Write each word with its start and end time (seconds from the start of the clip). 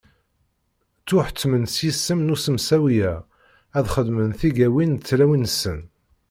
Ttuḥettmen 1.01 1.63
s 1.73 1.75
yisem 1.85 2.19
n 2.23 2.33
usemsawi-a 2.35 3.13
ad 3.77 3.85
xedmen 3.95 4.31
tigawin 4.39 4.91
n 4.93 5.01
tlawin-nsen. 5.07 5.79